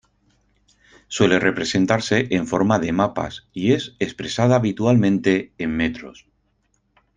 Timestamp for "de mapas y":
2.79-3.73